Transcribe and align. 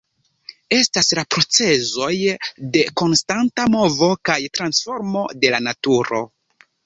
Estas 0.75 1.09
la 1.17 1.23
procezoj 1.33 2.07
de 2.77 2.81
konstanta 3.03 3.67
movo 3.75 4.09
kaj 4.29 4.39
transformo 4.59 5.23
de 5.45 5.55
la 5.57 5.63
naturo. 5.69 6.23